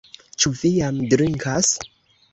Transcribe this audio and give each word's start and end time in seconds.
Ĉu 0.43 0.51
vi 0.61 0.71
jam 0.77 0.97
drinkas? 1.13 1.73